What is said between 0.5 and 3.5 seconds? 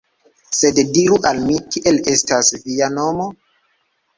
Sed diru al mi, kiel estas via nomo?